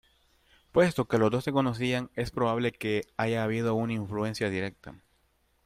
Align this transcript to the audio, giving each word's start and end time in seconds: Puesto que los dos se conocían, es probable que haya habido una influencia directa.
Puesto 0.71 1.07
que 1.07 1.19
los 1.19 1.29
dos 1.29 1.43
se 1.43 1.51
conocían, 1.51 2.09
es 2.15 2.31
probable 2.31 2.71
que 2.71 3.03
haya 3.17 3.43
habido 3.43 3.75
una 3.75 3.93
influencia 3.93 4.49
directa. 4.49 4.95